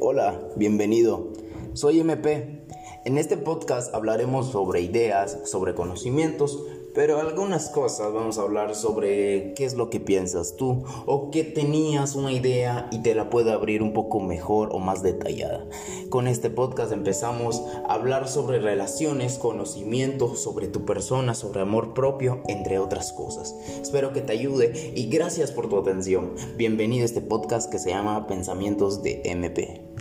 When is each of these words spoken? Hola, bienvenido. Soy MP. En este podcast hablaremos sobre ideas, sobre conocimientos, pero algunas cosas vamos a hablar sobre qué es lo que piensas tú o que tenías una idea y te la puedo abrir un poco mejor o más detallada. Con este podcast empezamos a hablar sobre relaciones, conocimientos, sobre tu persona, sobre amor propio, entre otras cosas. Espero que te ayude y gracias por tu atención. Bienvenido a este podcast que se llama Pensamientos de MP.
Hola, 0.00 0.40
bienvenido. 0.56 1.28
Soy 1.74 2.00
MP. 2.00 2.66
En 3.04 3.18
este 3.18 3.36
podcast 3.36 3.94
hablaremos 3.94 4.50
sobre 4.50 4.80
ideas, 4.80 5.38
sobre 5.44 5.74
conocimientos, 5.74 6.58
pero 6.94 7.20
algunas 7.20 7.68
cosas 7.68 8.12
vamos 8.12 8.38
a 8.38 8.42
hablar 8.42 8.74
sobre 8.74 9.52
qué 9.54 9.64
es 9.64 9.74
lo 9.74 9.90
que 9.90 10.00
piensas 10.00 10.56
tú 10.56 10.84
o 11.06 11.30
que 11.30 11.42
tenías 11.42 12.14
una 12.14 12.32
idea 12.32 12.88
y 12.92 13.02
te 13.02 13.14
la 13.14 13.28
puedo 13.28 13.52
abrir 13.52 13.82
un 13.82 13.92
poco 13.92 14.20
mejor 14.20 14.68
o 14.72 14.78
más 14.78 15.02
detallada. 15.02 15.66
Con 16.08 16.28
este 16.28 16.50
podcast 16.50 16.92
empezamos 16.92 17.62
a 17.88 17.94
hablar 17.94 18.28
sobre 18.28 18.60
relaciones, 18.60 19.38
conocimientos, 19.38 20.40
sobre 20.40 20.68
tu 20.68 20.84
persona, 20.84 21.34
sobre 21.34 21.60
amor 21.60 21.94
propio, 21.94 22.42
entre 22.46 22.78
otras 22.78 23.12
cosas. 23.12 23.54
Espero 23.80 24.12
que 24.12 24.20
te 24.20 24.32
ayude 24.32 24.92
y 24.94 25.08
gracias 25.08 25.50
por 25.50 25.68
tu 25.68 25.78
atención. 25.78 26.34
Bienvenido 26.56 27.02
a 27.02 27.06
este 27.06 27.20
podcast 27.20 27.70
que 27.70 27.78
se 27.78 27.90
llama 27.90 28.26
Pensamientos 28.28 29.02
de 29.02 29.22
MP. 29.24 29.93